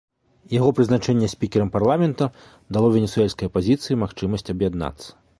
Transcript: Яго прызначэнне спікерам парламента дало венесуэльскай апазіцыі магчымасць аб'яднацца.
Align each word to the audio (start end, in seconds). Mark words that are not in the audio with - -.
Яго 0.51 0.69
прызначэнне 0.77 1.27
спікерам 1.33 1.67
парламента 1.75 2.27
дало 2.77 2.87
венесуэльскай 2.95 3.51
апазіцыі 3.51 3.99
магчымасць 4.05 4.51
аб'яднацца. 4.55 5.07